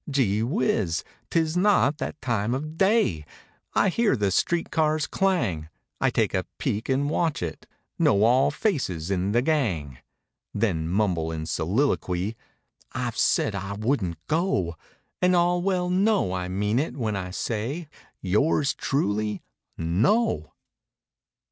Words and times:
Gee 0.09 0.41
whiz, 0.41 1.03
'tis 1.29 1.55
not 1.55 1.99
that 1.99 2.19
time 2.23 2.55
of 2.55 2.75
day! 2.75 3.23
I 3.75 3.89
hear 3.89 4.15
the 4.15 4.31
street 4.31 4.71
cars 4.71 5.05
clang; 5.05 5.69
I 5.99 6.09
take 6.09 6.33
a 6.33 6.47
peek 6.57 6.89
and 6.89 7.07
watch 7.07 7.43
it—know 7.43 8.23
all 8.23 8.49
faces 8.49 9.11
in 9.11 9.31
the 9.31 9.43
gang; 9.43 9.99
Then 10.55 10.89
mumble 10.89 11.31
in 11.31 11.45
soliloquy, 11.45 12.35
"Fve 12.95 13.15
said 13.15 13.53
I 13.53 13.73
wouldn't 13.73 14.17
go," 14.25 14.75
And 15.21 15.35
all 15.35 15.61
well 15.61 15.87
know 15.87 16.33
I 16.33 16.47
mean 16.47 16.79
it 16.79 16.97
when 16.97 17.15
I 17.15 17.29
say, 17.29 17.87
"Yours 18.21 18.73
truly, 18.73 19.43
no!" 19.77 20.51